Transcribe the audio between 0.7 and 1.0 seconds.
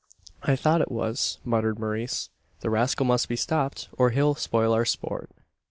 it